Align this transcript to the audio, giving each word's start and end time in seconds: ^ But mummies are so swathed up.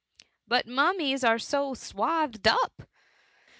^ 0.19 0.23
But 0.47 0.65
mummies 0.65 1.23
are 1.23 1.37
so 1.37 1.75
swathed 1.75 2.47
up. 2.47 2.89